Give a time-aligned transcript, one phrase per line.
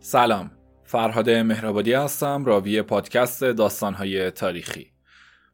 [0.00, 0.50] سلام
[0.84, 4.92] فرهاد مهرآبادی هستم راوی پادکست داستانهای تاریخی.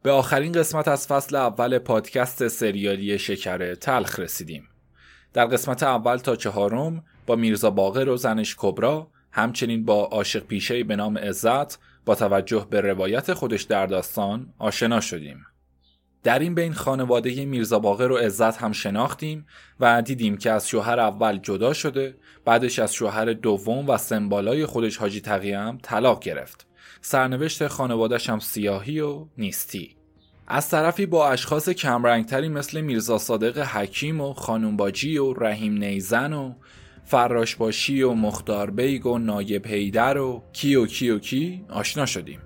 [0.03, 4.69] به آخرین قسمت از فصل اول پادکست سریالی شکر تلخ رسیدیم.
[5.33, 10.85] در قسمت اول تا چهارم با میرزا باقر و زنش کبرا همچنین با عاشق پیشه
[10.85, 15.47] به نام عزت با توجه به روایت خودش در داستان آشنا شدیم.
[16.25, 19.47] در این بین خانواده میرزا باقر و عزت هم شناختیم
[19.81, 24.97] و دیدیم که از شوهر اول جدا شده بعدش از شوهر دوم و سمبالای خودش
[24.97, 26.67] حاجی تقی‌ام طلاق گرفت.
[27.01, 29.97] سرنوشت خانوادش هم سیاهی و نیستی.
[30.47, 36.33] از طرفی با اشخاص کمرنگتری مثل میرزا صادق حکیم و خانم باجی و رحیم نیزن
[36.33, 36.55] و
[37.05, 42.41] فراشباشی و مختار بیگ و نایب حیدر و کی و کی و کی آشنا شدیم.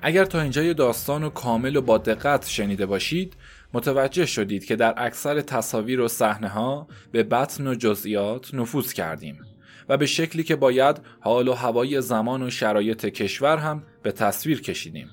[0.00, 3.36] اگر تا اینجای داستان و کامل و با دقت شنیده باشید
[3.74, 9.40] متوجه شدید که در اکثر تصاویر و صحنه ها به بطن و جزئیات نفوذ کردیم
[9.88, 14.60] و به شکلی که باید حال و هوای زمان و شرایط کشور هم به تصویر
[14.60, 15.10] کشیدیم.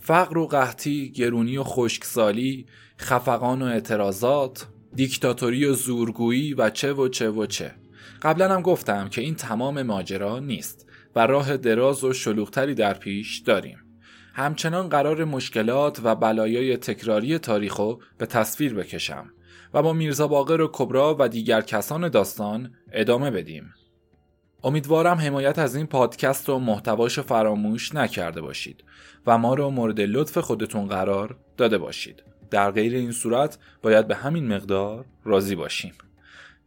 [0.00, 2.66] فقر و قحطی، گرونی و خشکسالی،
[2.98, 7.74] خفقان و اعتراضات، دیکتاتوری و زورگویی و چه و چه و چه.
[8.22, 13.38] قبلا هم گفتم که این تمام ماجرا نیست و راه دراز و شلوغتری در پیش
[13.38, 13.79] داریم.
[14.40, 19.30] همچنان قرار مشکلات و بلایای تکراری تاریخو به تصویر بکشم
[19.74, 23.74] و با میرزا باقر و کبرا و دیگر کسان داستان ادامه بدیم.
[24.64, 28.84] امیدوارم حمایت از این پادکست و محتواش فراموش نکرده باشید
[29.26, 32.22] و ما رو مورد لطف خودتون قرار داده باشید.
[32.50, 35.92] در غیر این صورت باید به همین مقدار راضی باشیم.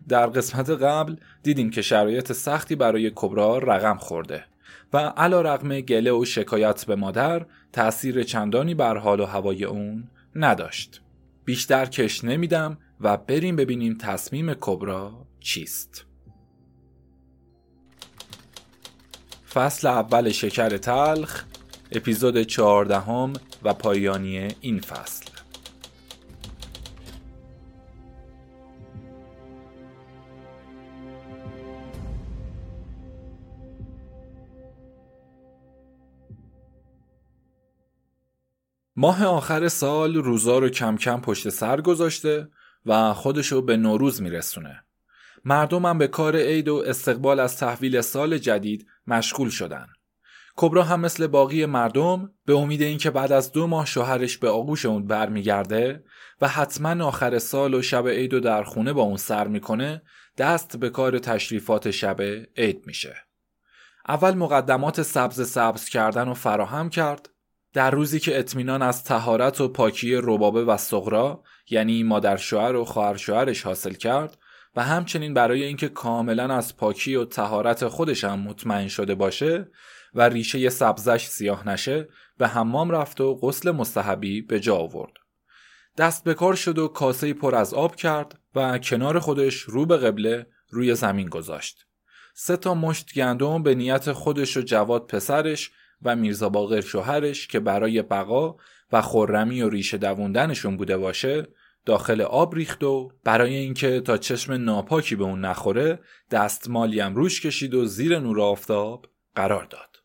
[0.08, 4.44] در قسمت قبل دیدیم که شرایط سختی برای کبرا رقم خورده
[4.94, 10.10] و علا رقم گله و شکایت به مادر تأثیر چندانی بر حال و هوای اون
[10.36, 11.02] نداشت.
[11.46, 16.06] بیشتر کش نمیدم و بریم ببینیم تصمیم کبرا چیست.
[19.54, 21.44] فصل اول شکر تلخ
[21.92, 23.34] اپیزود چهاردهم
[23.64, 25.33] و پایانی این فصل
[38.96, 42.48] ماه آخر سال روزا رو کم کم پشت سر گذاشته
[42.86, 44.84] و خودشو به نوروز میرسونه.
[45.46, 49.88] مردمم به کار عید و استقبال از تحویل سال جدید مشغول شدن.
[50.56, 54.86] کبرا هم مثل باقی مردم به امید اینکه بعد از دو ماه شوهرش به آغوش
[54.86, 56.04] اون برمیگرده
[56.42, 60.02] و حتما آخر سال و شب عید و در خونه با اون سر می‌کنه
[60.38, 62.22] دست به کار تشریفات شب
[62.58, 63.16] عید میشه.
[64.08, 67.30] اول مقدمات سبز سبز کردن و فراهم کرد
[67.74, 72.86] در روزی که اطمینان از تهارت و پاکی ربابه و سغرا یعنی مادر شوهر و
[72.86, 74.38] خواهر شوهرش حاصل کرد
[74.76, 79.72] و همچنین برای اینکه کاملا از پاکی و تهارت خودش هم مطمئن شده باشه
[80.14, 85.14] و ریشه سبزش سیاه نشه به حمام رفت و غسل مستحبی به جا آورد.
[85.98, 89.98] دست به کار شد و کاسه پر از آب کرد و کنار خودش رو به
[89.98, 91.86] قبله روی زمین گذاشت.
[92.34, 95.72] سه تا مشت گندم به نیت خودش و جواد پسرش
[96.06, 98.56] و میرزا باقر شوهرش که برای بقا
[98.92, 101.48] و خرمی و ریشه دووندنشون بوده باشه
[101.86, 106.00] داخل آب ریخت و برای اینکه تا چشم ناپاکی به اون نخوره
[106.32, 109.98] دستمالی هم روش کشید و زیر نور آفتاب قرار داد.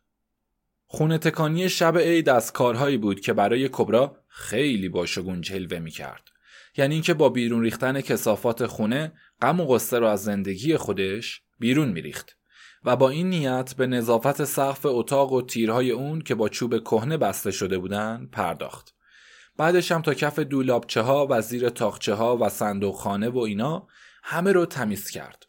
[0.87, 5.91] خونه تکانی شب عید از کارهایی بود که برای کبرا خیلی با شگون جلوه می
[5.91, 6.23] کرد.
[6.77, 11.89] یعنی اینکه با بیرون ریختن کسافات خونه غم و قصه رو از زندگی خودش بیرون
[11.89, 12.38] میریخت.
[12.85, 17.17] و با این نیت به نظافت سقف اتاق و تیرهای اون که با چوب کهنه
[17.17, 18.95] بسته شده بودن پرداخت.
[19.57, 23.87] بعدش هم تا کف دولابچه ها و زیر تاخچه ها و صندوق خانه و اینا
[24.23, 25.47] همه رو تمیز کرد.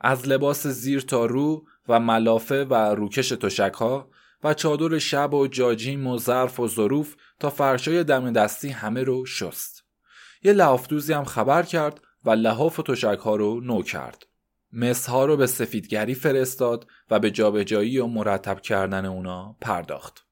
[0.00, 4.10] از لباس زیر تا رو و ملافه و روکش تشک ها
[4.44, 9.26] و چادر شب و جاجیم و ظرف و ظروف تا فرشای دم دستی همه رو
[9.26, 9.84] شست.
[10.42, 14.26] یه لحافدوزی هم خبر کرد و لحاف و تشک ها رو نو کرد.
[14.72, 20.26] مسها رو به سفیدگری فرستاد و به جابجایی و مرتب کردن اونا پرداخت.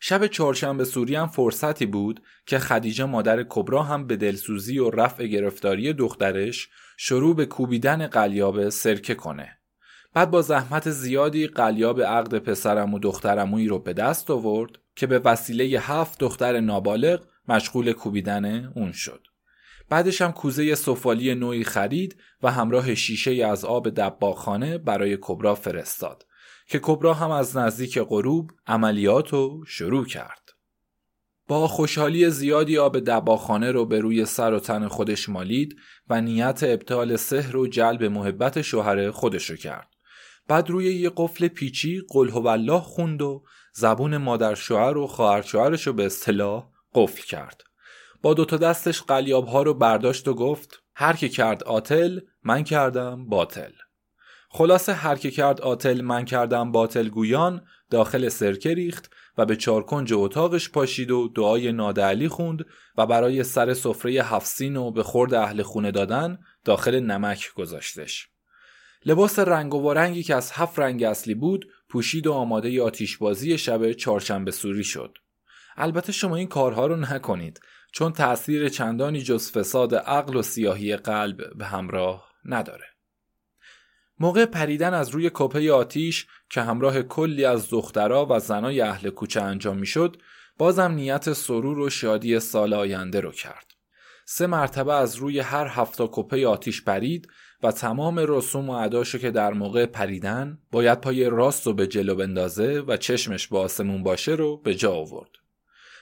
[0.00, 5.26] شب چهارشنبه سوری هم فرصتی بود که خدیجه مادر کبرا هم به دلسوزی و رفع
[5.26, 9.58] گرفتاری دخترش شروع به کوبیدن قلیاب سرکه کنه.
[10.14, 15.18] بعد با زحمت زیادی قلیاب عقد پسرم و دخترمویی رو به دست آورد که به
[15.18, 19.23] وسیله هفت دختر نابالغ مشغول کوبیدن اون شد.
[19.88, 26.26] بعدش هم کوزه سفالی نوعی خرید و همراه شیشه از آب دباخانه برای کبرا فرستاد
[26.68, 30.50] که کبرا هم از نزدیک غروب عملیات رو شروع کرد.
[31.48, 35.76] با خوشحالی زیادی آب دباخانه رو به روی سر و تن خودش مالید
[36.08, 39.88] و نیت ابطال سحر و جلب محبت شوهر خودش رو کرد.
[40.48, 45.86] بعد روی یه قفل پیچی قل والله خوند و زبون مادر شوهر و خواهر شوهرش
[45.86, 47.62] رو به اصطلاح قفل کرد
[48.24, 52.64] با دو تا دستش قلیاب ها رو برداشت و گفت هر که کرد آتل من
[52.64, 53.70] کردم باطل
[54.48, 60.12] خلاصه هر که کرد آتل من کردم باطل گویان داخل سرکه ریخت و به چارکنج
[60.12, 62.66] اتاقش پاشید و دعای نادعلی خوند
[62.98, 68.28] و برای سر سفره هفسین و به خورد اهل خونه دادن داخل نمک گذاشتش.
[69.06, 73.92] لباس رنگ و رنگی که از هفت رنگ اصلی بود پوشید و آماده آتیشبازی شب
[73.92, 75.18] چهارشنبه سوری شد.
[75.76, 77.60] البته شما این کارها رو نکنید
[77.94, 82.84] چون تأثیر چندانی جز فساد عقل و سیاهی قلب به همراه نداره.
[84.18, 89.42] موقع پریدن از روی کپه آتیش که همراه کلی از دخترها و زنای اهل کوچه
[89.42, 90.16] انجام می‌شد
[90.58, 93.72] بازم نیت سرور و شادی سال آینده رو کرد
[94.26, 97.28] سه مرتبه از روی هر هفتا کپه آتیش پرید
[97.62, 102.14] و تمام رسوم و عداشو که در موقع پریدن باید پای راست رو به جلو
[102.14, 105.43] بندازه و چشمش با آسمون باشه رو به جا آورد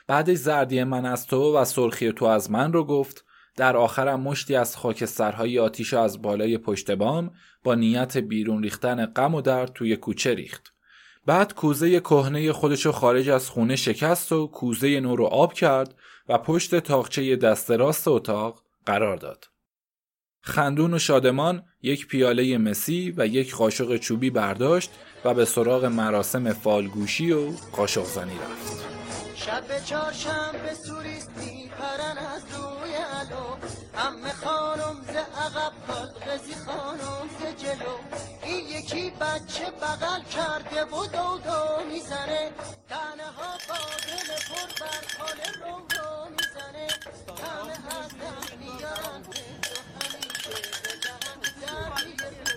[0.07, 3.25] بعدش زردی من از تو و سرخی تو از من رو گفت
[3.57, 7.31] در آخرم مشتی از خاکسترهای آتیش از بالای پشت بام
[7.65, 10.73] با نیت بیرون ریختن غم و درد توی کوچه ریخت.
[11.27, 15.95] بعد کوزه کهنه خودشو خارج از خونه شکست و کوزه نو رو آب کرد
[16.29, 19.49] و پشت تاقچه دست راست اتاق قرار داد.
[20.41, 24.91] خندون و شادمان یک پیاله مسی و یک قاشق چوبی برداشت
[25.25, 29.02] و به سراغ مراسم فالگوشی و قاشق زنی رفت.
[29.47, 33.57] شب چهارشنبه سوریست میپرن از روی علو
[33.95, 35.73] همه خانم ز عقب
[36.27, 37.97] غزی خانم ز جلو.
[38.43, 42.53] این یکی بچه بغل کرده و دو دو می‌زنه.
[42.89, 46.89] تنه ها با دل پر بر حال رو رو می‌زنه.
[47.43, 49.23] همه هست هم میارن
[50.01, 52.52] همیشه بدهن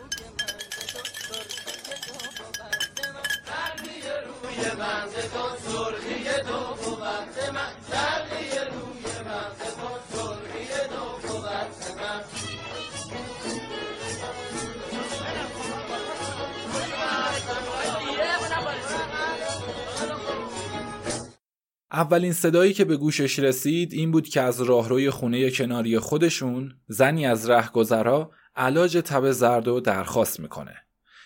[21.92, 27.25] اولین صدایی که به گوشش رسید این بود که از راهروی خونه کناری خودشون زنی
[27.25, 30.85] از رهگذرا علاج تب زرد و درخواست می‌کنه.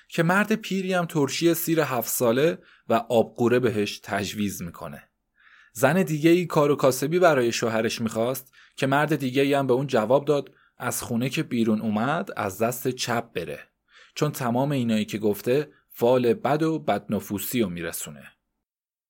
[0.10, 2.58] که مرد پیری هم ترشی سیر هفت ساله
[2.90, 5.04] و آبقوره بهش تجویز می‌کنه.
[5.74, 9.74] زن دیگه ای کار و کاسبی برای شوهرش می‌خواست که مرد دیگه ای هم به
[9.74, 13.60] اون جواب داد از خونه که بیرون اومد از دست چپ بره.
[14.16, 18.24] چون تمام اینایی که گفته فال بد و بدنفوسی رو میرسونه.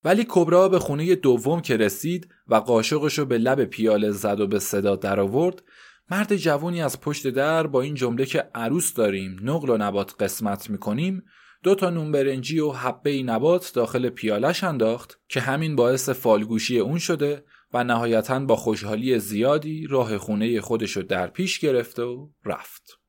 [0.03, 4.47] ولی کبرا به خونه دوم که رسید و قاشقش رو به لب پیاله زد و
[4.47, 5.63] به صدا در آورد
[6.11, 10.69] مرد جوانی از پشت در با این جمله که عروس داریم نقل و نبات قسمت
[10.69, 11.23] می‌کنیم
[11.63, 16.97] دو تا نون برنجی و حبه نبات داخل پیالش انداخت که همین باعث فالگوشی اون
[16.97, 22.99] شده و نهایتا با خوشحالی زیادی راه خونه خودش رو در پیش گرفت و رفت.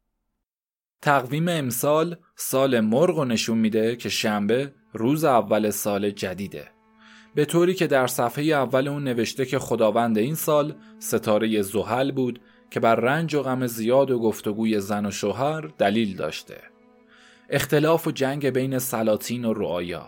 [1.03, 6.70] تقویم امسال سال مرغ و نشون میده که شنبه روز اول سال جدیده.
[7.34, 12.41] به طوری که در صفحه اول اون نوشته که خداوند این سال ستاره زحل بود
[12.70, 16.62] که بر رنج و غم زیاد و گفتگوی زن و شوهر دلیل داشته.
[17.50, 20.06] اختلاف و جنگ بین سلاطین و رعایا.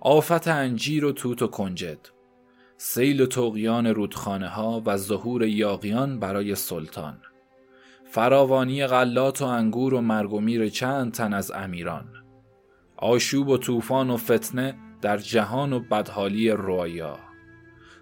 [0.00, 1.98] آفت انجیر و توت و کنجد.
[2.76, 7.18] سیل و توقیان رودخانه ها و ظهور یاقیان برای سلطان.
[8.10, 12.08] فراوانی غلات و انگور و مرگ چند تن از امیران.
[12.96, 17.18] آشوب و طوفان و فتنه در جهان و بدحالی رعایا.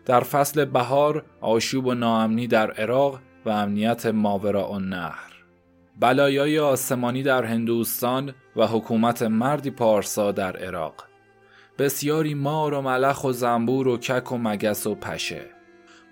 [0.04, 5.32] در فصل بهار آشوب و ناامنی در عراق و امنیت ماورا و نهر.
[6.00, 11.04] بلایای آسمانی در هندوستان و حکومت مردی پارسا در عراق.
[11.78, 15.42] بسیاری مار و ملخ و زنبور و کک و مگس و پشه.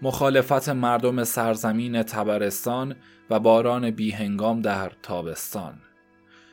[0.03, 2.97] مخالفت مردم سرزمین تبرستان
[3.31, 5.79] و باران بیهنگام در تابستان.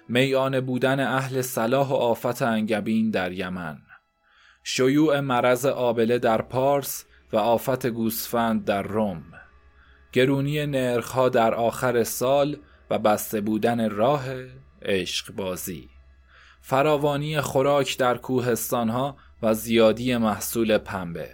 [0.09, 3.77] میان بودن اهل صلاح و آفت انگبین در یمن.
[4.63, 9.23] شیوع مرض آبله در پارس و آفت گوسفند در روم.
[10.13, 12.57] گرونی نرخها در آخر سال
[12.89, 14.25] و بسته بودن راه
[14.81, 15.89] عشق بازی
[16.61, 21.29] فراوانی خوراک در کوهستانها و زیادی محصول پنبه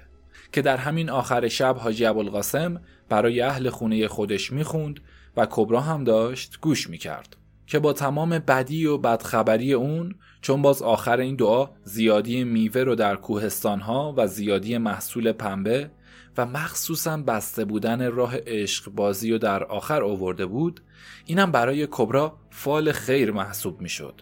[0.52, 5.00] که در همین آخر شب حاجی ابوالقاسم برای اهل خونه خودش می‌خوند
[5.38, 10.82] و کبرا هم داشت گوش می‌کرد که با تمام بدی و بدخبری اون چون باز
[10.82, 15.92] آخر این دعا زیادی میوه رو در کوهستانها و زیادی محصول پنبه
[16.38, 20.82] و مخصوصا بسته بودن راه عشق بازی و در آخر آورده بود
[21.26, 24.22] اینم برای کبرا فال خیر محسوب می‌شد.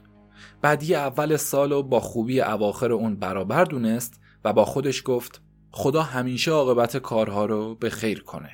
[0.63, 5.41] بدی اول سال و با خوبی اواخر اون برابر دونست و با خودش گفت
[5.71, 8.51] خدا همیشه عاقبت کارها رو به خیر کنه.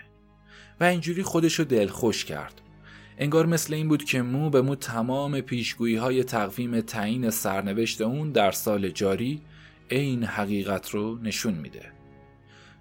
[0.79, 2.61] و اینجوری خودش رو دلخوش کرد.
[3.17, 8.31] انگار مثل این بود که مو به مو تمام پیشگویی های تقویم تعیین سرنوشت اون
[8.31, 9.41] در سال جاری
[9.89, 12.00] این حقیقت رو نشون میده.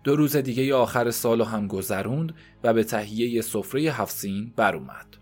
[0.04, 5.16] دو روز دیگه آخر سال هم گذروند و به تهیه سفره هفسین بر اومد.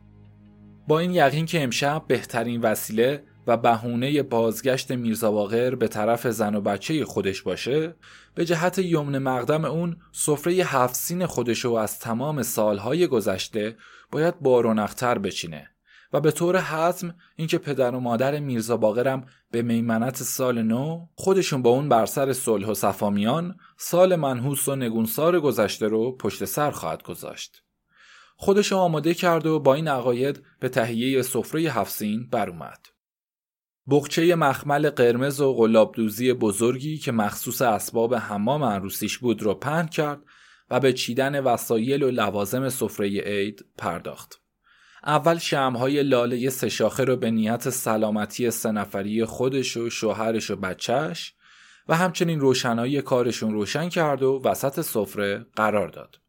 [0.88, 6.54] با این یقین که امشب بهترین وسیله و بهونه بازگشت میرزا باقر به طرف زن
[6.54, 7.94] و بچه خودش باشه
[8.34, 13.76] به جهت یمن مقدم اون سفره هفسین خودشو از تمام سالهای گذشته
[14.10, 15.70] باید بارونختر بچینه
[16.12, 21.62] و به طور حتم اینکه پدر و مادر میرزا باقرم به میمنت سال نو خودشون
[21.62, 26.70] با اون بر سر صلح و صفامیان سال منحوس و نگونسار گذشته رو پشت سر
[26.70, 27.62] خواهد گذاشت.
[28.36, 32.86] خودش آماده کرد و با این عقاید به تهیه سفره هفسین بر اومد.
[33.90, 40.22] بخچه مخمل قرمز و غلابدوزی بزرگی که مخصوص اسباب حمام عروسیش بود رو پهن کرد
[40.70, 44.40] و به چیدن وسایل و لوازم سفره عید پرداخت.
[45.06, 48.84] اول شمهای لاله سه شاخه رو به نیت سلامتی سه
[49.26, 51.34] خودش و شوهرش و بچهش
[51.88, 56.20] و همچنین روشنایی کارشون روشن کرد و وسط سفره قرار داد.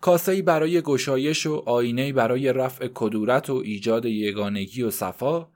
[0.00, 5.48] کاسه برای گشایش و آینه برای رفع کدورت و ایجاد یگانگی و صفا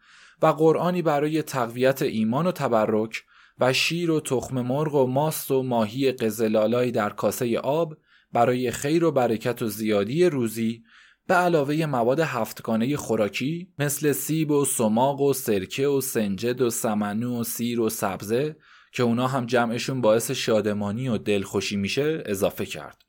[0.43, 3.25] و قرآنی برای تقویت ایمان و تبرک
[3.61, 7.97] و شیر و تخم مرغ و ماست و ماهی قزلالایی در کاسه آب
[8.33, 10.83] برای خیر و برکت و زیادی روزی
[11.27, 17.41] به علاوه مواد هفتگانه خوراکی مثل سیب و سماق و سرکه و سنجد و سمنو
[17.41, 18.57] و سیر و سبزه
[18.93, 23.03] که اونا هم جمعشون باعث شادمانی و دلخوشی میشه اضافه کرد.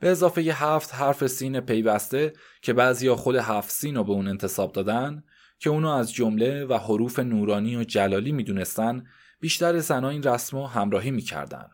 [0.00, 4.72] به اضافه هفت حرف سین پیوسته که بعضیا خود هفت سین رو به اون انتصاب
[4.72, 5.22] دادن
[5.58, 9.06] که اونو از جمله و حروف نورانی و جلالی می‌دونستن
[9.40, 11.68] بیشتر زنها این رسم رو همراهی می‌کردن.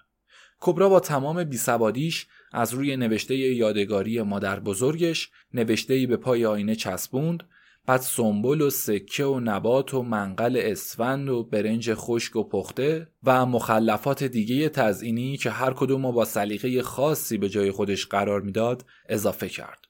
[0.60, 2.26] کبرا با تمام بیسوادیش
[2.56, 7.42] از روی نوشته یادگاری مادر بزرگش نوشته به پای آینه چسبوند
[7.86, 13.46] بعد سنبل و سکه و نبات و منقل اسفند و برنج خشک و پخته و
[13.46, 19.48] مخلفات دیگه تزئینی که هر کدوم با سلیقه خاصی به جای خودش قرار می‌داد اضافه
[19.48, 19.84] کرد.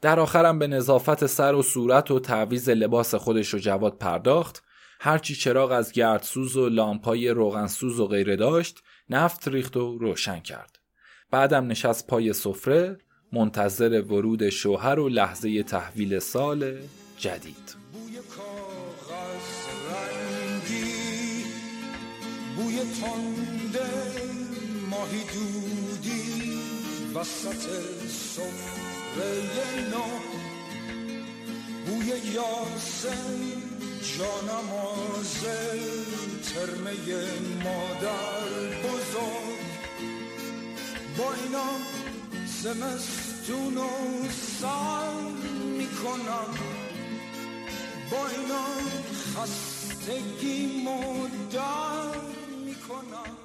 [0.00, 4.62] در آخرم به نظافت سر و صورت و تعویز لباس خودش رو جواد پرداخت
[5.00, 10.83] هرچی چراغ از گردسوز و لامپای روغنسوز و غیره داشت نفت ریخت و روشن کرد.
[11.30, 12.98] بعدم نشست پای سفره
[13.32, 16.78] منتظر ورود شوهر و لحظه تحویل سال
[17.18, 17.74] جدید.
[17.92, 19.48] بوی کاغذ
[19.90, 21.44] رنگی
[22.56, 23.90] بوی تنده
[24.90, 26.58] ماهی دودی
[27.14, 27.70] وسط
[28.08, 30.04] سفره نو.
[31.86, 33.40] بوی یاسم
[34.18, 35.80] جانمازه
[36.42, 36.92] ترمه
[37.64, 38.48] مادر
[38.82, 39.63] بزرگ.
[41.18, 41.70] با اینا
[42.46, 43.88] زمستون و
[44.30, 45.32] سال
[45.78, 46.54] می‌کنم
[48.10, 48.64] با اینا
[49.36, 52.20] خستگی مدر
[52.64, 53.36] می‌کنم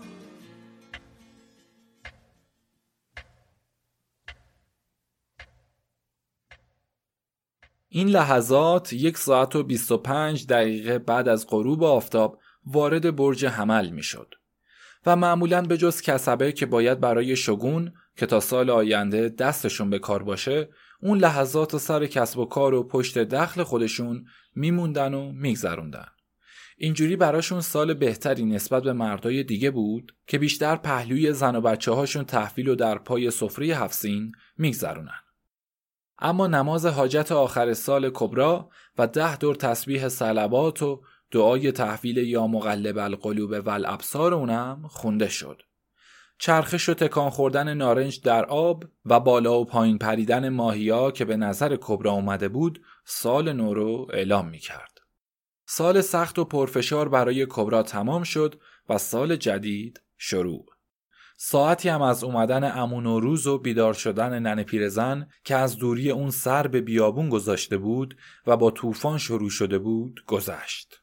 [7.90, 14.04] این لحظات یک ساعت و 25 دقیقه بعد از غروب آفتاب وارد برج حمل می
[14.04, 14.39] شد.
[15.06, 20.00] و معمولا به جز کسبه که باید برای شگون که تا سال آینده دستشون به
[20.00, 20.70] کار باشه
[21.02, 24.26] اون لحظات سر کسب و کار و پشت دخل خودشون
[24.56, 26.06] میموندن و میگذروندن.
[26.78, 31.92] اینجوری براشون سال بهتری نسبت به مردای دیگه بود که بیشتر پهلوی زن و بچه
[31.92, 35.20] هاشون تحویل و در پای سفره هفسین میگذرونن.
[36.20, 42.48] اما نماز حاجت آخر سال کبرا و ده دور تسبیح سلبات و دعای تحویل یا
[42.48, 45.62] مقلب القلوب و الابصار اونم خونده شد.
[46.40, 51.38] چرخش و تکان خوردن نارنج در آب و بالا و پایین پریدن ماهیا که به
[51.38, 54.98] نظر کبرا اومده بود سال نو رو اعلام می کرد.
[55.66, 60.66] سال سخت و پرفشار برای کبرا تمام شد و سال جدید شروع.
[61.38, 66.12] ساعتی هم از اومدن امون و روز و بیدار شدن نن پیرزن که از دوری
[66.12, 68.18] اون سر به بیابون گذاشته بود
[68.48, 70.99] و با طوفان شروع شده بود گذشت.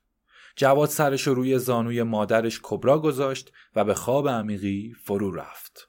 [0.57, 5.89] جواد سرش روی زانوی مادرش کبرا گذاشت و به خواب عمیقی فرو رفت.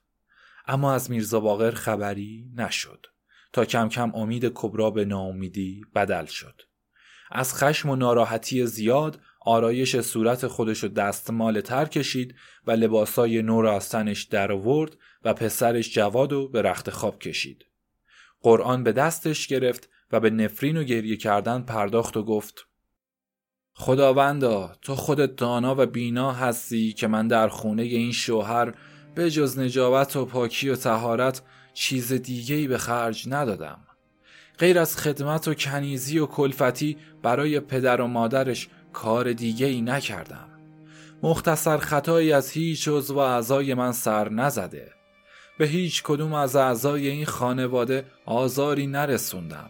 [0.66, 3.06] اما از میرزا باقر خبری نشد
[3.54, 6.62] تا کم کم امید کبرا به ناامیدی بدل شد.
[7.32, 12.36] از خشم و ناراحتی زیاد آرایش صورت خودش رو دستمال تر کشید
[12.68, 17.20] و لباسای نو را از تنش در آورد و پسرش جواد و به رخت خواب
[17.20, 17.66] کشید.
[18.42, 22.67] قرآن به دستش گرفت و به نفرین و گریه کردن پرداخت و گفت
[23.80, 28.74] خداوندا تو خودت دانا و بینا هستی که من در خونه این شوهر
[29.16, 31.42] به جز نجابت و پاکی و تهارت
[31.74, 33.80] چیز دیگهی به خرج ندادم.
[34.60, 40.50] غیر از خدمت و کنیزی و کلفتی برای پدر و مادرش کار دیگه ای نکردم.
[41.24, 44.92] مختصر خطایی از هیچ عضو و اعضای من سر نزده.
[45.58, 49.70] به هیچ کدوم از اعضای این خانواده آزاری نرسوندم.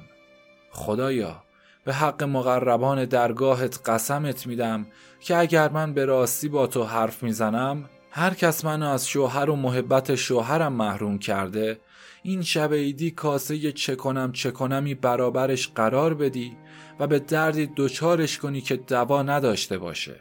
[0.72, 1.47] خدایا
[1.88, 4.88] به حق مقربان درگاهت قسمت میدم
[5.20, 9.56] که اگر من به راستی با تو حرف می‌زنم هر کس منو از شوهر و
[9.56, 11.80] محبت شوهرم محروم کرده
[12.24, 16.58] این شب ایدی کاسه چه کنم چه کنمی برابرش قرار بدی
[17.00, 20.16] و به دردی دوچارش کنی که دوا نداشته باشه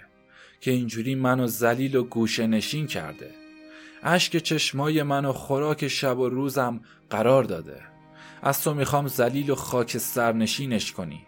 [0.61, 3.31] که اینجوری منو زلیل و گوشه نشین کرده.
[4.03, 6.81] اشک چشمای منو خوراک شب و روزم
[7.11, 7.81] قرار داده.
[8.43, 11.27] از تو می‌خوام زلیل و خاک سرنشینش کنی.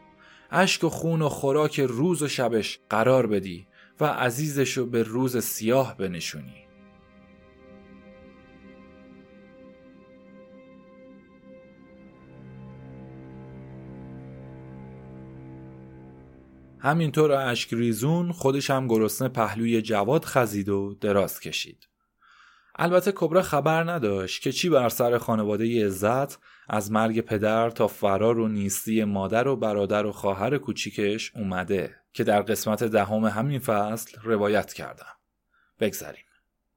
[0.51, 3.67] اشک و خون و خوراک روز و شبش قرار بدی
[4.01, 6.69] و عزیزشو به روز سیاه بنشونی
[16.81, 21.89] همینطور اشک ریزون خودش هم گرسنه پهلوی جواد خزید و دراز کشید.
[22.81, 28.39] البته کبرا خبر نداشت که چی بر سر خانواده عزت از مرگ پدر تا فرار
[28.39, 34.19] و نیستی مادر و برادر و خواهر کوچیکش اومده که در قسمت دهم همین فصل
[34.23, 35.17] روایت کردم.
[35.81, 36.25] بگذریم.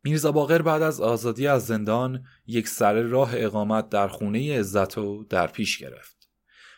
[0.03, 5.23] میرزا باقر بعد از آزادی از زندان یک سر راه اقامت در خونه عزت و
[5.23, 6.29] در پیش گرفت.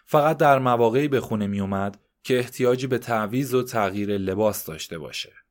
[0.06, 4.98] فقط در مواقعی به خونه می اومد که احتیاجی به تعویز و تغییر لباس داشته
[4.98, 5.43] باشه.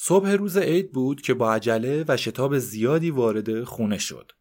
[0.00, 4.32] صبح روز عید بود که با عجله و شتاب زیادی وارد خونه شد.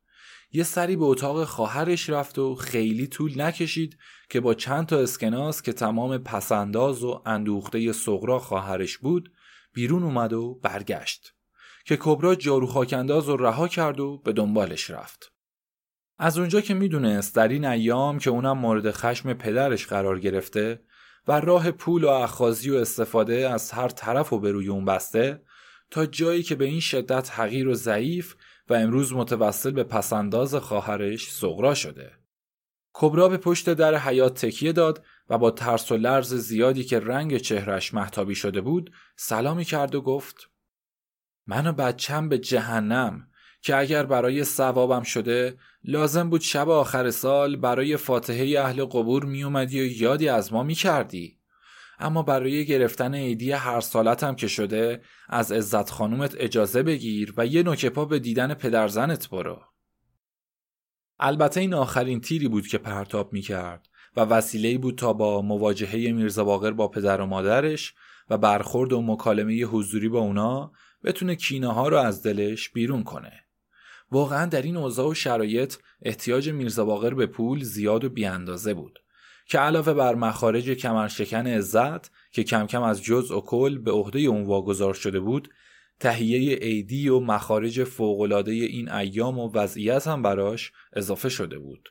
[0.51, 3.97] یه سری به اتاق خواهرش رفت و خیلی طول نکشید
[4.29, 9.31] که با چند تا اسکناس که تمام پسنداز و اندوخته سغرا خواهرش بود
[9.73, 11.33] بیرون اومد و برگشت
[11.85, 15.31] که کبرا جارو خاکنداز رها کرد و به دنبالش رفت.
[16.17, 20.81] از اونجا که می‌دونست در این ایام که اونم مورد خشم پدرش قرار گرفته
[21.27, 25.41] و راه پول و اخازی و استفاده از هر طرف و به روی اون بسته
[25.89, 28.35] تا جایی که به این شدت حقیر و ضعیف
[28.69, 32.11] و امروز متوسل به پسنداز خواهرش سغرا شده.
[32.93, 37.37] کبرا به پشت در حیات تکیه داد و با ترس و لرز زیادی که رنگ
[37.37, 40.49] چهرش محتابی شده بود سلامی کرد و گفت
[41.47, 43.27] من و بچم به جهنم
[43.61, 49.43] که اگر برای ثوابم شده لازم بود شب آخر سال برای فاتحه اهل قبور می
[49.43, 51.36] اومدی و یادی از ما می کردی.
[51.99, 57.63] اما برای گرفتن عیدی هر سالتم که شده از عزت خانومت اجازه بگیر و یه
[57.63, 59.61] نوک پا به دیدن پدرزنت برو.
[61.19, 66.11] البته این آخرین تیری بود که پرتاب می کرد و وسیله بود تا با مواجهه
[66.11, 67.93] میرزا باقر با پدر و مادرش
[68.29, 70.71] و برخورد و مکالمه حضوری با اونا
[71.03, 73.43] بتونه کینه ها رو از دلش بیرون کنه.
[74.11, 78.99] واقعا در این اوضاع و شرایط احتیاج میرزا باقر به پول زیاد و بیاندازه بود
[79.47, 84.19] که علاوه بر مخارج کمرشکن عزت که کم کم از جزء و کل به عهده
[84.19, 85.49] اون واگذار شده بود
[85.99, 91.89] تهیه عیدی و مخارج فوقالعاده این ایام و وضعیت هم براش اضافه شده بود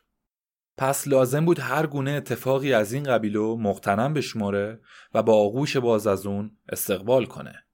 [0.77, 4.81] پس لازم بود هر گونه اتفاقی از این قبیلو مقتنم بشماره
[5.15, 7.67] و با آغوش باز از اون استقبال کنه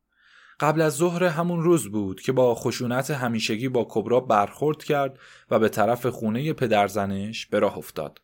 [0.61, 5.19] قبل از ظهر همون روز بود که با خشونت همیشگی با کبرا برخورد کرد
[5.51, 8.19] و به طرف خونه پدرزنش به راه افتاد.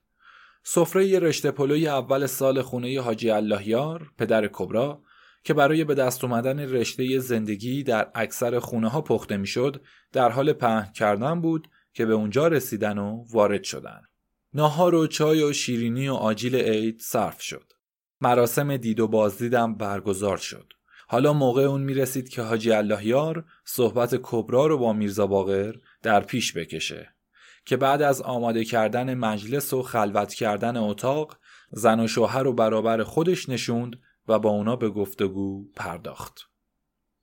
[0.71, 5.03] سفره رشته پلوی اول سال خونه حاجی اللهیار پدر کبرا
[5.45, 10.53] که برای به دست اومدن رشته زندگی در اکثر خونه ها پخته می‌شد در حال
[10.53, 14.01] پهن کردن بود که به اونجا رسیدن و وارد شدن.
[14.55, 17.73] ناهار و چای و شیرینی و آجیل عید صرف شد.
[18.21, 20.73] مراسم دید و بازدیدم برگزار شد.
[21.09, 26.57] حالا موقع اون می‌رسید که حاجی اللهیار صحبت کبرا رو با میرزا باقر در پیش
[26.57, 27.18] بکشه
[27.69, 31.37] که بعد از آماده کردن مجلس و خلوت کردن اتاق
[31.71, 33.97] زن و شوهر رو برابر خودش نشوند
[34.29, 36.41] و با اونا به گفتگو پرداخت.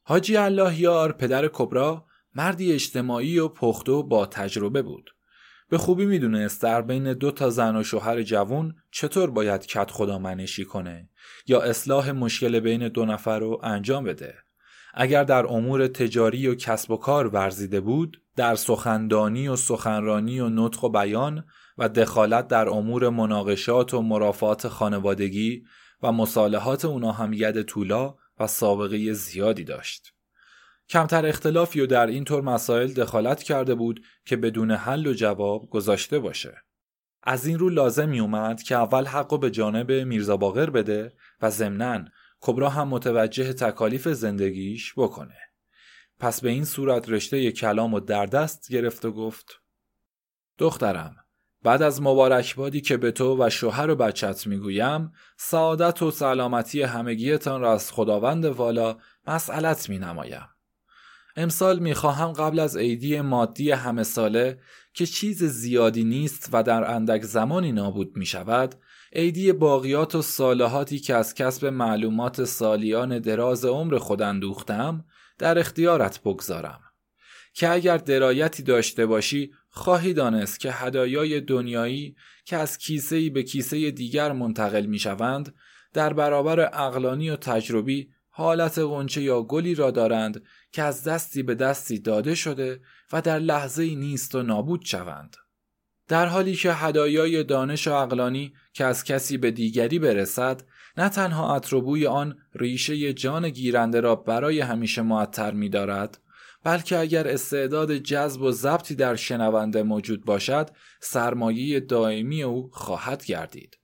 [0.04, 2.06] حاجی اللهیار پدر کبرا
[2.36, 5.16] مردی اجتماعی و پخته و با تجربه بود.
[5.70, 10.20] به خوبی می‌دونست در بین دو تا زن و شوهر جوون چطور باید کت خدا
[10.20, 11.10] منشی کنه
[11.48, 14.36] یا اصلاح مشکل بین دو نفر رو انجام بده.
[14.94, 20.50] اگر در امور تجاری و کسب و کار ورزیده بود در سخندانی و سخنرانی و
[20.50, 21.46] نطق و بیان
[21.78, 25.64] و دخالت در امور مناقشات و مرافعات خانوادگی
[26.04, 30.14] و مصالحات اونا هم ید طولا و سابقه زیادی داشت.
[30.90, 35.70] کمتر اختلافی و در این طور مسائل دخالت کرده بود که بدون حل و جواب
[35.70, 36.58] گذاشته باشه.
[37.24, 41.50] از این رو لازم می اومد که اول حق به جانب میرزا باقر بده و
[41.50, 42.06] ضمناً
[42.42, 45.38] کبرا هم متوجه تکالیف زندگیش بکنه
[46.20, 49.62] پس به این صورت رشته کلام و در دست گرفت و گفت
[50.58, 51.16] دخترم
[51.64, 57.62] بعد از مبارکبادی که به تو و شوهر و بچت می‌گویم سعادت و سلامتی همگیتان
[57.62, 58.98] را از خداوند والا
[59.28, 60.48] مسئلت می نمایم.
[61.36, 64.60] امسال می‌خواهم قبل از عیدی مادی همه ساله
[64.94, 68.76] که چیز زیادی نیست و در اندک زمانی نابود می شود
[69.14, 75.06] عیدی باقیات و صالحاتی که از کسب معلومات سالیان دراز عمر خود اندوختم
[75.38, 76.80] در اختیارت بگذارم
[77.54, 83.92] که اگر درایتی داشته باشی خواهی دانست که هدایای دنیایی که از کیسه به کیسه
[83.92, 85.56] دیگر منتقل می شوند
[85.94, 91.56] در برابر اقلانی و تجربی حالت غنچه یا گلی را دارند که از دستی به
[91.56, 95.36] دستی داده شده و در لحظه نیست و نابود شوند.
[96.08, 100.64] در حالی که هدایای دانش و اقلانی که از کسی به دیگری برسد
[100.98, 106.20] نه تنها اطربوی آن ریشه جان گیرنده را برای همیشه معطر می دارد
[106.64, 113.78] بلکه اگر استعداد جذب و ضبطی در شنونده موجود باشد سرمایه دائمی او خواهد گردید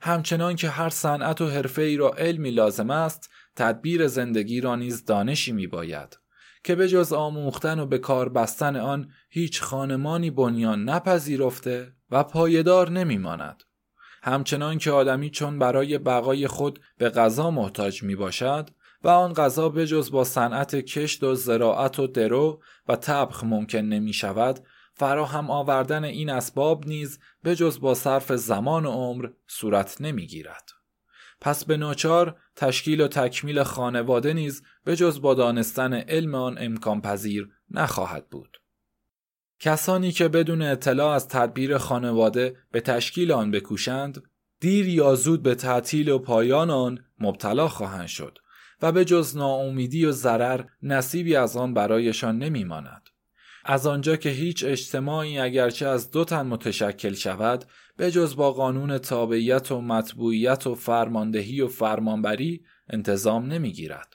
[0.00, 5.04] همچنان که هر صنعت و حرفه ای را علمی لازم است تدبیر زندگی را نیز
[5.04, 6.18] دانشی می باید
[6.64, 12.90] که به جز آموختن و به کار بستن آن هیچ خانمانی بنیان نپذیرفته و پایدار
[12.90, 13.62] نمی ماند.
[14.22, 18.70] همچنان که آدمی چون برای بقای خود به غذا محتاج می باشد
[19.02, 24.12] و آن غذا بجز با صنعت کشت و زراعت و درو و طبخ ممکن نمی
[24.12, 24.60] شود
[24.94, 30.70] فراهم آوردن این اسباب نیز بجز با صرف زمان و عمر صورت نمی گیرد.
[31.40, 37.00] پس به ناچار تشکیل و تکمیل خانواده نیز به جز با دانستن علم آن امکان
[37.00, 38.60] پذیر نخواهد بود.
[39.60, 44.22] کسانی که بدون اطلاع از تدبیر خانواده به تشکیل آن بکوشند
[44.60, 48.38] دیر یا زود به تعطیل و پایان آن مبتلا خواهند شد
[48.82, 53.08] و به جز ناامیدی و ضرر نصیبی از آن برایشان نمیماند.
[53.64, 57.64] از آنجا که هیچ اجتماعی اگرچه از دو تن متشکل شود
[57.96, 64.14] به جز با قانون تابعیت و مطبوعیت و فرماندهی و فرمانبری انتظام نمی‌گیرد.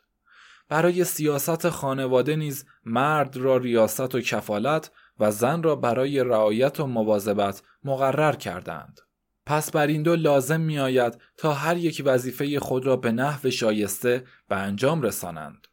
[0.69, 6.87] برای سیاست خانواده نیز مرد را ریاست و کفالت و زن را برای رعایت و
[6.87, 8.99] مواظبت مقرر کردند.
[9.45, 13.49] پس بر این دو لازم می آید تا هر یک وظیفه خود را به نحو
[13.49, 15.67] شایسته به انجام رسانند.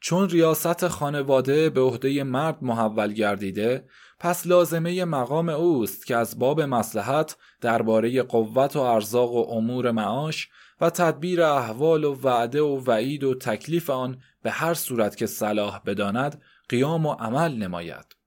[0.00, 3.84] چون ریاست خانواده به عهده مرد محول گردیده
[4.18, 10.48] پس لازمه مقام اوست که از باب مسلحت درباره قوت و ارزاق و امور معاش
[10.80, 15.80] و تدبیر احوال و وعده و وعید و تکلیف آن به هر صورت که صلاح
[15.86, 18.19] بداند قیام و عمل نماید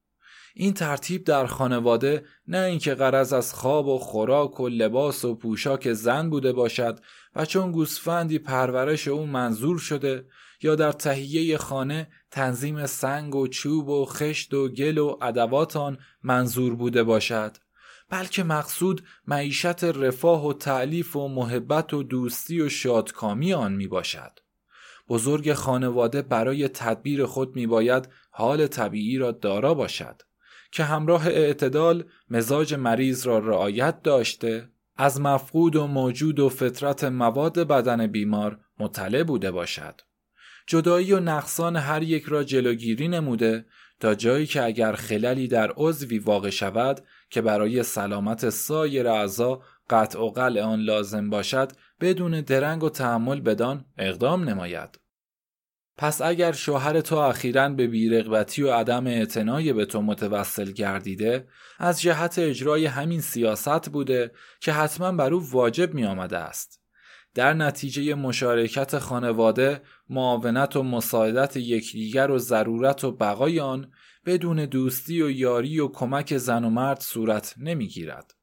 [0.56, 5.92] این ترتیب در خانواده نه اینکه غرض از خواب و خوراک و لباس و پوشاک
[5.92, 7.00] زن بوده باشد
[7.36, 10.26] و چون گوسفندی پرورش او منظور شده
[10.62, 15.98] یا در تهیه خانه تنظیم سنگ و چوب و خشت و گل و ادوات آن
[16.22, 17.56] منظور بوده باشد
[18.10, 24.38] بلکه مقصود معیشت رفاه و تعلیف و محبت و دوستی و شادکامی آن می باشد.
[25.08, 30.22] بزرگ خانواده برای تدبیر خود می باید حال طبیعی را دارا باشد
[30.74, 37.58] که همراه اعتدال مزاج مریض را رعایت داشته از مفقود و موجود و فطرت مواد
[37.58, 40.00] بدن بیمار مطلع بوده باشد.
[40.66, 43.66] جدایی و نقصان هر یک را جلوگیری نموده
[44.00, 50.18] تا جایی که اگر خللی در عضوی واقع شود که برای سلامت سایر اعضا قطع
[50.18, 55.03] و قلع آن لازم باشد بدون درنگ و تحمل بدان اقدام نماید.
[55.96, 62.00] پس اگر شوهر تو اخیرا به بیرغبتی و عدم اعتنای به تو متوسل گردیده از
[62.00, 66.80] جهت اجرای همین سیاست بوده که حتما بر او واجب می آمده است
[67.34, 73.92] در نتیجه مشارکت خانواده معاونت و مساعدت یکدیگر و ضرورت و بقای آن
[74.26, 78.34] بدون دوستی و یاری و کمک زن و مرد صورت نمی‌گیرد.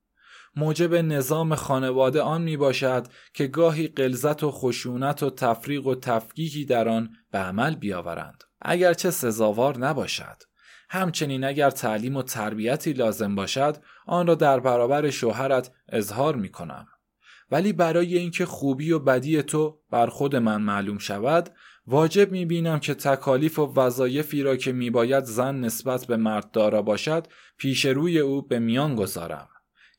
[0.55, 6.65] موجب نظام خانواده آن می باشد که گاهی قلزت و خشونت و تفریق و تفکیکی
[6.65, 8.43] در آن به عمل بیاورند.
[8.61, 10.43] اگرچه سزاوار نباشد
[10.89, 16.87] همچنین اگر تعلیم و تربیتی لازم باشد آن را در برابر شوهرت اظهار می کنم
[17.51, 21.49] ولی برای اینکه خوبی و بدی تو بر خود من معلوم شود
[21.87, 26.51] واجب می بینم که تکالیف و وظایفی را که می باید زن نسبت به مرد
[26.51, 29.47] دارا باشد پیش روی او به میان گذارم.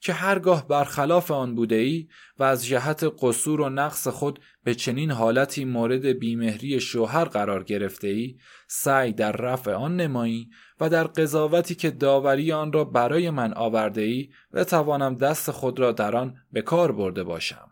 [0.03, 5.11] که هرگاه برخلاف آن بوده ای و از جهت قصور و نقص خود به چنین
[5.11, 8.37] حالتی مورد بیمهری شوهر قرار گرفته ای
[8.69, 14.01] سعی در رفع آن نمایی و در قضاوتی که داوری آن را برای من آورده
[14.01, 17.69] ای بتوانم دست خود را در آن به کار برده باشم.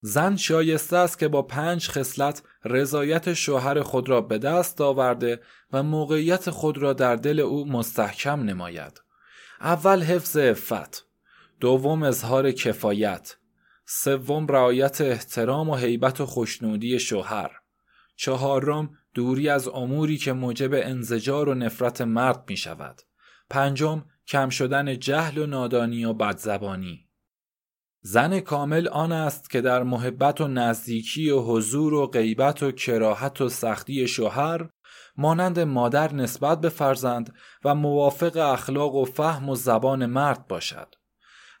[0.00, 5.40] زن شایسته است که با پنج خصلت رضایت شوهر خود را به دست آورده
[5.72, 9.00] و موقعیت خود را در دل او مستحکم نماید.
[9.60, 11.06] اول حفظ عفت
[11.60, 13.36] دوم اظهار کفایت
[13.86, 17.50] سوم رعایت احترام و حیبت و خوشنودی شوهر
[18.16, 23.02] چهارم دوری از اموری که موجب انزجار و نفرت مرد می شود
[23.50, 27.08] پنجم کم شدن جهل و نادانی و بدزبانی.
[28.00, 33.40] زن کامل آن است که در محبت و نزدیکی و حضور و غیبت و کراهت
[33.40, 34.68] و سختی شوهر
[35.16, 40.95] مانند مادر نسبت به فرزند و موافق اخلاق و فهم و زبان مرد باشد.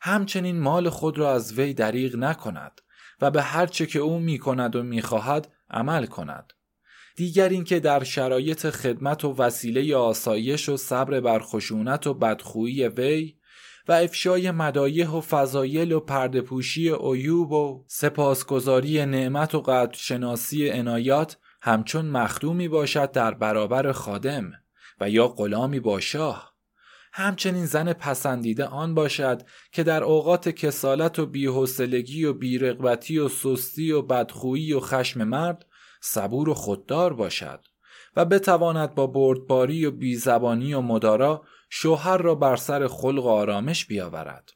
[0.06, 2.80] همچنین مال خود را از وی دریغ نکند
[3.20, 6.52] و به هرچه که او می کند و می خواهد عمل کند.
[7.16, 13.36] دیگر اینکه در شرایط خدمت و وسیله آسایش و صبر بر خشونت و بدخویی وی
[13.88, 22.06] و افشای مدایح و فضایل و پردپوشی عیوب و سپاسگزاری نعمت و قدرشناسی عنایات همچون
[22.06, 24.52] مخدومی باشد در برابر خادم
[25.00, 26.55] و یا غلامی با شاه.
[27.18, 33.92] همچنین زن پسندیده آن باشد که در اوقات کسالت و بیحسلگی و بیرغبتی و سستی
[33.92, 35.66] و بدخویی و خشم مرد
[36.00, 37.66] صبور و خوددار باشد
[38.16, 43.86] و بتواند با بردباری و بیزبانی و مدارا شوهر را بر سر خلق و آرامش
[43.86, 44.50] بیاورد.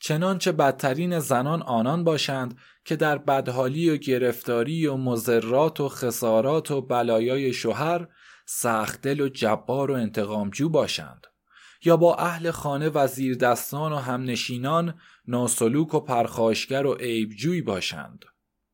[0.00, 6.80] چنانچه بدترین زنان آنان باشند که در بدحالی و گرفتاری و مزرات و خسارات و
[6.80, 8.08] بلایای شوهر
[8.46, 11.26] سختدل و جبار و انتقامجو باشند.
[11.84, 13.08] یا با اهل خانه و
[13.40, 14.94] دستان و همنشینان
[15.28, 18.24] ناسلوک و پرخاشگر و عیبجوی باشند.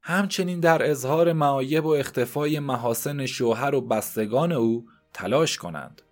[0.03, 6.03] همچنین در اظهار معایب و اختفای محاسن شوهر و بستگان او تلاش کنند.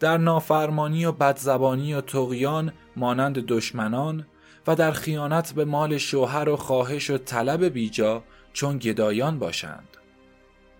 [0.00, 4.26] در نافرمانی و بدزبانی و تقیان مانند دشمنان
[4.66, 9.95] و در خیانت به مال شوهر و خواهش و طلب بیجا چون گدایان باشند.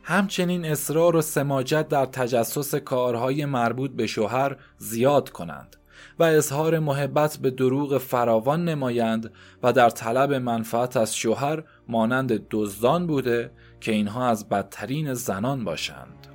[0.08, 5.76] همچنین اصرار و سماجت در تجسس کارهای مربوط به شوهر زیاد کنند
[6.18, 13.06] و اظهار محبت به دروغ فراوان نمایند و در طلب منفعت از شوهر مانند دزدان
[13.06, 16.26] بوده که اینها از بدترین زنان باشند.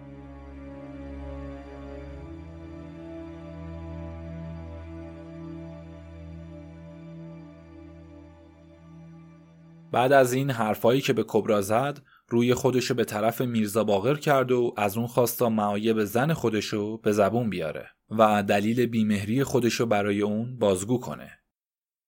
[9.92, 12.00] بعد از این حرفایی که به کبرا زد
[12.32, 17.12] روی خودشو به طرف میرزا باقر کرد و از اون خواستا معایب زن خودشو به
[17.12, 21.32] زبون بیاره و دلیل بیمهری خودشو برای اون بازگو کنه.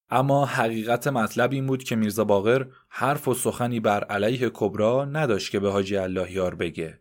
[0.09, 5.51] اما حقیقت مطلب این بود که میرزا باقر حرف و سخنی بر علیه کبرا نداشت
[5.51, 6.99] که به حاجی اللهیار بگه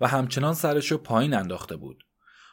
[0.00, 2.04] و همچنان سرشو پایین انداخته بود.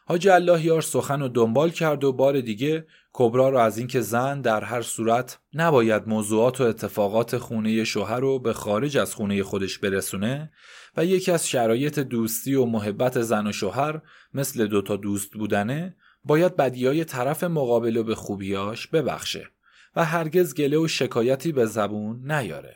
[0.10, 4.64] حاجی اللهیار سخن و دنبال کرد و بار دیگه کبرا را از اینکه زن در
[4.64, 10.52] هر صورت نباید موضوعات و اتفاقات خونه شوهر رو به خارج از خونه خودش برسونه
[10.98, 14.02] و یکی از شرایط دوستی و محبت زن و شوهر
[14.34, 19.48] مثل دوتا دوست بودنه باید بدیای طرف مقابل و به خوبیاش ببخشه
[19.96, 22.76] و هرگز گله و شکایتی به زبون نیاره.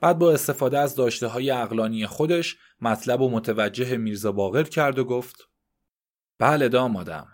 [0.00, 5.04] بعد با استفاده از داشته های اقلانی خودش مطلب و متوجه میرزا باقر کرد و
[5.04, 5.48] گفت
[6.38, 7.26] بله دامادم.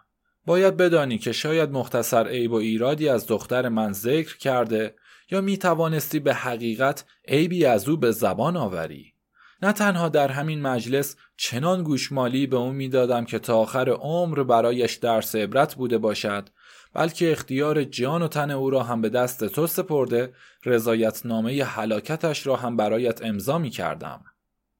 [0.47, 4.95] باید بدانی که شاید مختصر عیب و ایرادی از دختر من ذکر کرده
[5.31, 9.15] یا می توانستی به حقیقت عیبی از او به زبان آوری.
[9.63, 14.95] نه تنها در همین مجلس چنان گوشمالی به او می‌دادم که تا آخر عمر برایش
[14.95, 16.49] درس عبرت بوده باشد
[16.95, 20.33] بلکه اختیار جان و تن او را هم به دست تو سپرده
[20.65, 24.25] رضایتنامه حلاکتش را هم برایت امضا می کردم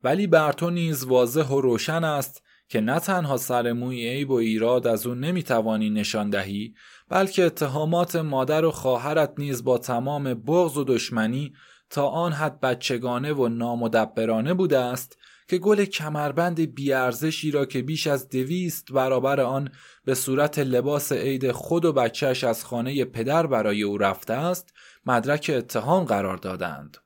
[0.03, 4.35] ولی بر تو نیز واضح و روشن است که نه تنها سر موی عیب و
[4.35, 6.75] ایراد از او نمی‌توانی نشان دهی
[7.09, 11.53] بلکه اتهامات مادر و خواهرت نیز با تمام بغض و دشمنی
[11.91, 18.07] تا آن حد بچگانه و نامدبرانه بوده است که گل کمربند بیارزشی را که بیش
[18.07, 19.71] از دویست برابر آن
[20.05, 24.75] به صورت لباس عید خود و بچهش از خانه پدر برای او رفته است
[25.07, 26.97] مدرک اتهام قرار دادند.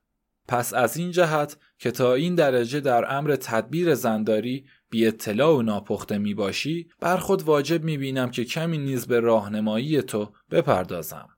[0.49, 5.63] پس از این جهت که تا این درجه در امر تدبیر زنداری بی اطلاع و
[5.63, 11.29] ناپخته می باشی بر خود واجب می بینم که کمی نیز به راهنمایی تو بپردازم.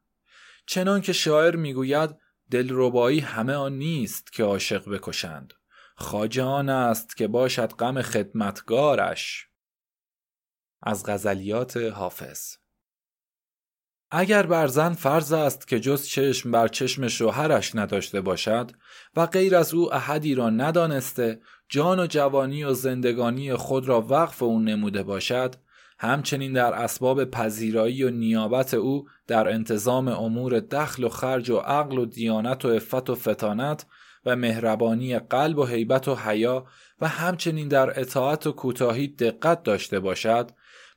[0.66, 2.10] چنان که شاعر می‌گوید
[2.50, 5.54] دلربایی همه آن نیست که عاشق بکشند.
[5.96, 9.46] خاجه آن است که باشد غم خدمتگارش.
[10.82, 12.56] از غزلیات حافظ.
[14.10, 18.70] اگر بر زن فرض است که جز چشم بر چشم شوهرش نداشته باشد
[19.16, 24.42] و غیر از او احدی را ندانسته جان و جوانی و زندگانی خود را وقف
[24.42, 25.54] او نموده باشد
[25.98, 31.98] همچنین در اسباب پذیرایی و نیابت او در انتظام امور دخل و خرج و عقل
[31.98, 33.86] و دیانت و افت و فتانت
[34.26, 36.66] و مهربانی قلب و حیبت و حیا
[37.00, 40.50] و همچنین در اطاعت و کوتاهی دقت داشته باشد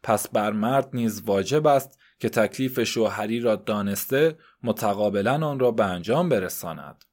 [0.04, 5.86] پس بر مرد نیز واجب است که تکلیف شوهری را دانسته متقابلا آن را به
[5.86, 7.04] انجام برساند.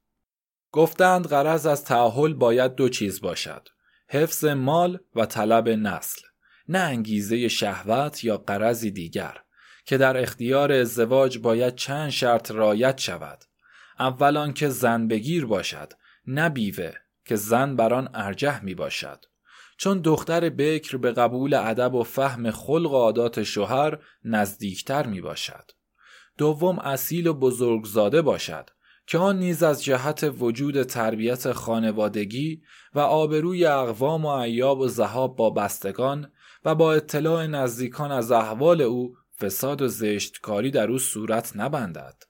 [0.71, 3.67] گفتند غرض از تعهل باید دو چیز باشد
[4.07, 6.21] حفظ مال و طلب نسل
[6.67, 9.37] نه انگیزه شهوت یا قرضی دیگر
[9.85, 13.43] که در اختیار ازدواج باید چند شرط رایت شود.
[13.99, 15.93] اول که زن بگیر باشد
[16.27, 16.93] نه بیوه
[17.25, 19.25] که زن بر آن ارجح می باشد.
[19.77, 25.71] چون دختر بکر به قبول ادب و فهم خلق و عادات شوهر نزدیکتر می باشد.
[26.37, 28.69] دوم اصیل و بزرگزاده باشد.
[29.07, 32.61] که آن نیز از جهت وجود تربیت خانوادگی
[32.93, 36.31] و آبروی اقوام و ایاب و زهاب با بستگان
[36.65, 42.23] و با اطلاع نزدیکان از احوال او فساد و زشتکاری در او صورت نبندد.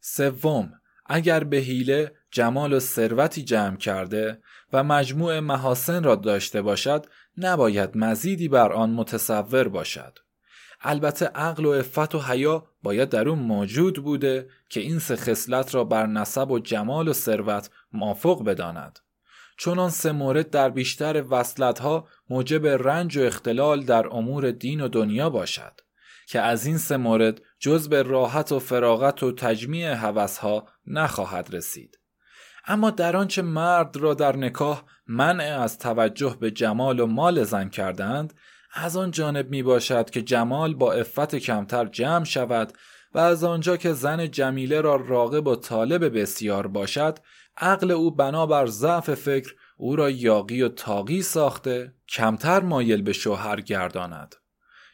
[0.00, 0.72] سوم
[1.06, 4.42] اگر به حیله جمال و ثروتی جمع کرده
[4.72, 7.06] و مجموع محاسن را داشته باشد
[7.38, 10.18] نباید مزیدی بر آن متصور باشد.
[10.88, 15.74] البته عقل و عفت و حیا باید در او موجود بوده که این سه خصلت
[15.74, 18.98] را بر نسب و جمال و ثروت موافق بداند.
[19.56, 24.88] چون آن سه مورد در بیشتر وصلتها موجب رنج و اختلال در امور دین و
[24.88, 25.80] دنیا باشد
[26.28, 31.98] که از این سه مورد جز به راحت و فراغت و تجمیع هوسها نخواهد رسید.
[32.66, 37.68] اما در آنچه مرد را در نکاح منع از توجه به جمال و مال زن
[37.68, 38.34] کردند
[38.78, 42.72] از آن جانب می باشد که جمال با افت کمتر جمع شود
[43.14, 47.18] و از آنجا که زن جمیله را راغب و طالب بسیار باشد
[47.56, 53.60] عقل او بنابر ضعف فکر او را یاقی و تاقی ساخته کمتر مایل به شوهر
[53.60, 54.34] گرداند.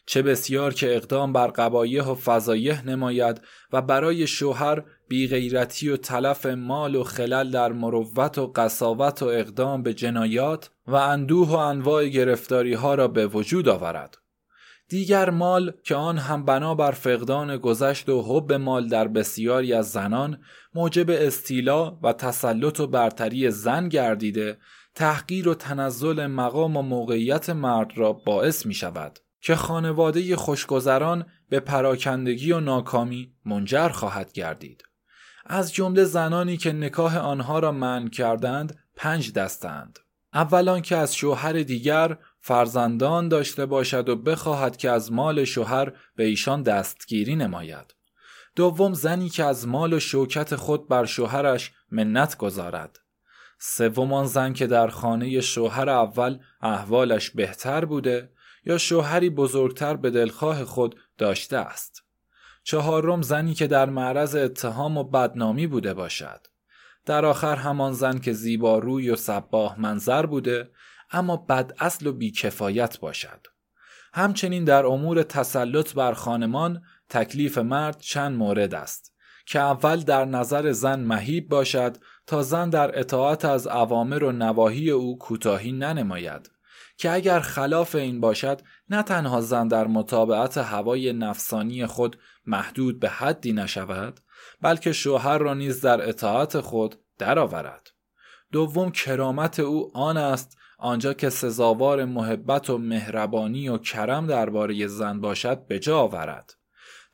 [0.06, 3.40] چه بسیار که اقدام بر قبایه و فضایح نماید
[3.72, 9.83] و برای شوهر بیغیرتی و تلف مال و خلل در مروت و قصاوت و اقدام
[9.83, 14.18] به جنایات و اندوه و انواع گرفتاری ها را به وجود آورد.
[14.88, 20.40] دیگر مال که آن هم بنابر فقدان گذشت و حب مال در بسیاری از زنان
[20.75, 24.59] موجب استیلا و تسلط و برتری زن گردیده
[24.94, 31.61] تحقیر و تنزل مقام و موقعیت مرد را باعث می شود که خانواده خوشگذران به
[31.61, 34.83] پراکندگی و ناکامی منجر خواهد گردید.
[35.46, 39.98] از جمله زنانی که نکاح آنها را منع کردند پنج دستند.
[40.35, 46.24] اولان که از شوهر دیگر فرزندان داشته باشد و بخواهد که از مال شوهر به
[46.24, 47.94] ایشان دستگیری نماید.
[48.57, 53.00] دوم زنی که از مال و شوکت خود بر شوهرش منت گذارد.
[53.59, 58.33] سوم زن که در خانه شوهر اول احوالش بهتر بوده
[58.64, 62.05] یا شوهری بزرگتر به دلخواه خود داشته است.
[62.62, 66.46] چهارم زنی که در معرض اتهام و بدنامی بوده باشد.
[67.07, 70.70] در آخر همان زن که زیبا روی و صباه منظر بوده
[71.11, 73.46] اما بد اصل و بیکفایت باشد.
[74.14, 79.12] همچنین در امور تسلط بر خانمان تکلیف مرد چند مورد است
[79.46, 81.96] که اول در نظر زن مهیب باشد
[82.27, 86.51] تا زن در اطاعت از اوامر و نواهی او کوتاهی ننماید
[86.96, 93.09] که اگر خلاف این باشد نه تنها زن در مطابقت هوای نفسانی خود محدود به
[93.09, 94.20] حدی نشود
[94.61, 97.90] بلکه شوهر را نیز در اطاعت خود درآورد.
[98.52, 105.20] دوم کرامت او آن است آنجا که سزاوار محبت و مهربانی و کرم درباره زن
[105.20, 106.55] باشد به جا آورد.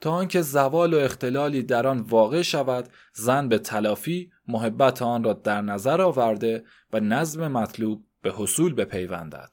[0.01, 5.33] تا آنکه زوال و اختلالی در آن واقع شود زن به تلافی محبت آن را
[5.33, 9.51] در نظر آورده و نظم مطلوب به حصول بپیوندد.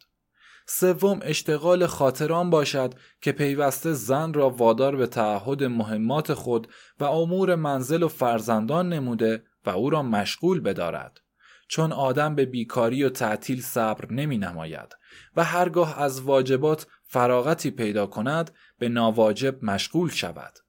[0.65, 6.67] سوم اشتغال خاطران باشد که پیوسته زن را وادار به تعهد مهمات خود
[6.99, 11.21] و امور منزل و فرزندان نموده و او را مشغول بدارد.
[11.67, 14.95] چون آدم به بیکاری و تعطیل صبر نمی نماید
[15.35, 20.64] و هرگاه از واجبات فراغتی پیدا کند به ناواجب مشغول شود.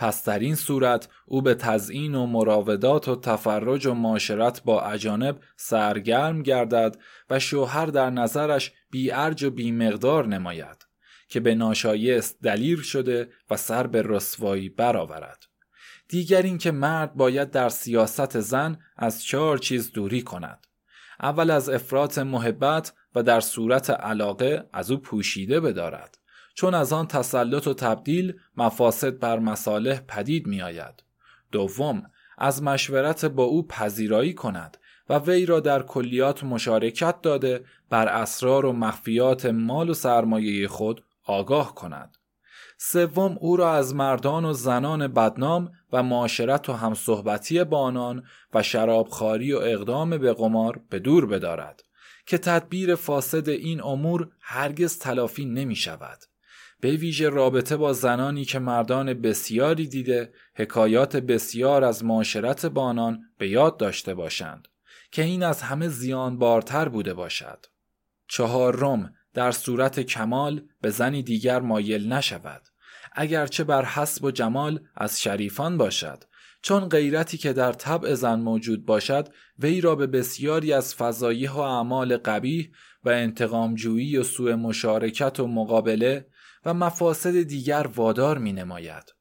[0.00, 5.40] پس در این صورت او به تزئین و مراودات و تفرج و معاشرت با اجانب
[5.56, 6.96] سرگرم گردد
[7.30, 8.72] و شوهر در نظرش
[9.12, 10.86] ارج و بی مقدار نماید
[11.28, 15.46] که به ناشایست دلیر شده و سر به رسوایی برآورد.
[16.08, 20.66] دیگر اینکه مرد باید در سیاست زن از چهار چیز دوری کند.
[21.20, 26.19] اول از افراط محبت و در صورت علاقه از او پوشیده بدارد.
[26.60, 31.02] چون از آن تسلط و تبدیل مفاسد بر مصالح پدید می آید.
[31.52, 32.02] دوم
[32.38, 34.76] از مشورت با او پذیرایی کند
[35.08, 41.04] و وی را در کلیات مشارکت داده بر اسرار و مخفیات مال و سرمایه خود
[41.24, 42.16] آگاه کند
[42.78, 48.62] سوم او را از مردان و زنان بدنام و معاشرت و همصحبتی با آنان و
[48.62, 51.82] شرابخواری و اقدام به قمار به دور بدارد
[52.26, 56.29] که تدبیر فاسد این امور هرگز تلافی نمی شود.
[56.80, 63.20] به ویژه رابطه با زنانی که مردان بسیاری دیده حکایات بسیار از معاشرت با آنان
[63.38, 64.68] به یاد داشته باشند
[65.12, 67.66] که این از همه زیان بارتر بوده باشد.
[68.28, 72.62] چهارم در صورت کمال به زنی دیگر مایل نشود
[73.12, 76.24] اگرچه بر حسب و جمال از شریفان باشد
[76.62, 79.28] چون غیرتی که در طبع زن موجود باشد
[79.58, 82.70] وی را به بسیاری از فضایح و اعمال قبیح
[83.04, 86.26] و انتقامجویی و سوء مشارکت و مقابله
[86.64, 89.14] و مفاسد دیگر وادار می نماید.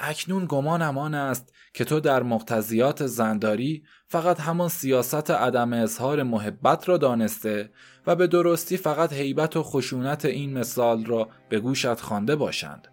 [0.00, 6.88] اکنون گمانم آن است که تو در مقتضیات زنداری فقط همان سیاست عدم اظهار محبت
[6.88, 7.70] را دانسته
[8.06, 12.88] و به درستی فقط حیبت و خشونت این مثال را به گوشت خوانده باشند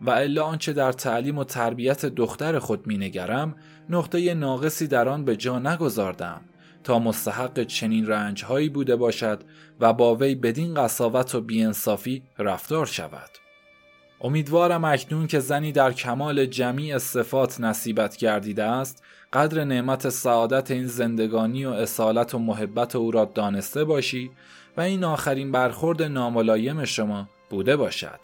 [0.00, 3.56] و الا آنچه در تعلیم و تربیت دختر خود مینگرم
[3.90, 6.40] نقطه ناقصی در آن به جا نگذاردم
[6.86, 9.42] تا مستحق چنین رنجهایی بوده باشد
[9.80, 13.30] و با وی بدین قصاوت و بیانصافی رفتار شود.
[14.20, 20.86] امیدوارم اکنون که زنی در کمال جمیع صفات نصیبت گردیده است قدر نعمت سعادت این
[20.86, 24.30] زندگانی و اصالت و محبت او را دانسته باشی
[24.76, 28.20] و این آخرین برخورد ناملایم شما بوده باشد.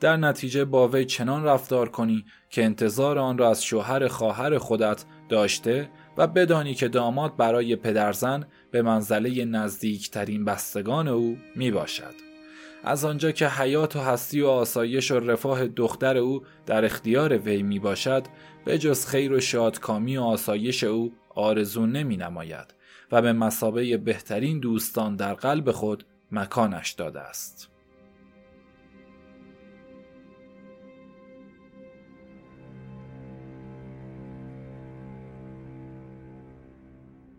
[0.00, 5.04] در نتیجه با وی چنان رفتار کنی که انتظار آن را از شوهر خواهر خودت
[5.28, 12.14] داشته و بدانی که داماد برای پدرزن به منزله نزدیکترین بستگان او می باشد.
[12.84, 17.62] از آنجا که حیات و هستی و آسایش و رفاه دختر او در اختیار وی
[17.62, 18.24] می باشد
[18.64, 22.74] به جز خیر و شادکامی و آسایش او آرزو نمی نماید
[23.12, 27.73] و به مسابه بهترین دوستان در قلب خود مکانش داده است.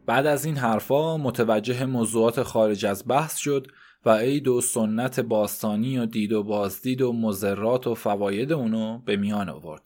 [0.06, 3.68] بعد از این حرفا متوجه موضوعات خارج از بحث شد
[4.06, 9.16] و عید و سنت باستانی و دید و بازدید و مزرات و فواید اونو به
[9.16, 9.82] میان آورد.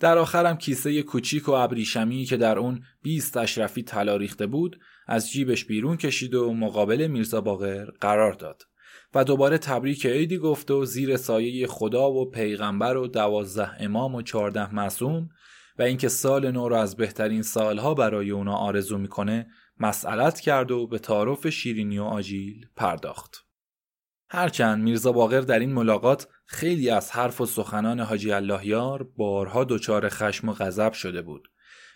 [0.00, 5.30] در آخرم کیسه کوچیک و ابریشمی که در اون 20 اشرفی طلا ریخته بود از
[5.30, 8.62] جیبش بیرون کشید و مقابل میرزا باقر قرار داد
[9.14, 14.22] و دوباره تبریک عیدی گفت و زیر سایه خدا و پیغمبر و دوازده امام و
[14.22, 15.28] چهارده معصوم
[15.78, 19.46] و اینکه سال نو رو از بهترین سالها برای اونا آرزو می‌کنه
[19.80, 23.44] مسئلت کرد و به تعارف شیرینی و آجیل پرداخت.
[24.30, 30.08] هرچند میرزا باقر در این ملاقات خیلی از حرف و سخنان حاجی اللهیار بارها دچار
[30.08, 31.48] خشم و غضب شده بود.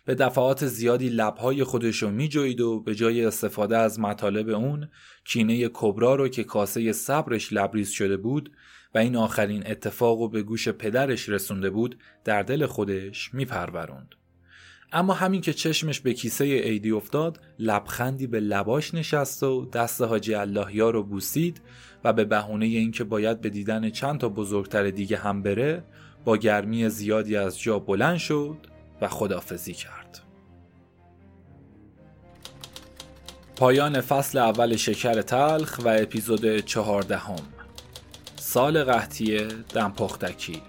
[0.06, 4.88] به دفعات زیادی لبهای خودش رو میجوید و به جای استفاده از مطالب اون
[5.24, 8.52] کینه کبرا رو که کاسه صبرش لبریز شده بود
[8.94, 14.14] و این آخرین اتفاق رو به گوش پدرش رسونده بود در دل خودش میپروروند.
[14.92, 20.34] اما همین که چشمش به کیسه ایدی افتاد لبخندی به لباش نشست و دست حاجی
[20.34, 21.60] اللهیا رو بوسید
[22.04, 25.84] و به بهونه اینکه باید به دیدن چند تا بزرگتر دیگه هم بره
[26.24, 28.56] با گرمی زیادی از جا بلند شد
[29.00, 30.20] و خدافزی کرد
[33.56, 37.53] پایان فصل اول شکر تلخ و اپیزود چهاردهم
[38.54, 39.38] سال قحطی
[39.74, 40.62] دمپختکی.